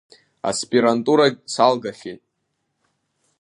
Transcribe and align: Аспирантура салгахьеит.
Аспирантура 0.49 1.25
салгахьеит. 1.53 2.21